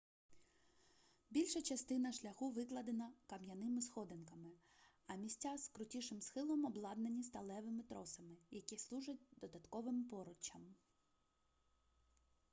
більша 1.29 1.61
частина 1.61 2.11
шляху 2.11 2.49
викладена 2.51 3.11
кам'яними 3.25 3.81
сходинками 3.81 4.49
а 5.07 5.15
місця 5.15 5.57
з 5.57 5.67
крутішим 5.67 6.21
схилом 6.21 6.65
обладнані 6.65 7.23
сталевими 7.23 7.83
тросами 7.83 8.37
які 8.51 8.77
служать 8.77 9.27
додатковим 9.41 10.03
поруччям 10.03 10.75